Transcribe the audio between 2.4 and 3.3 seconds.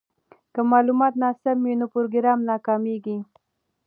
ناکامیږي.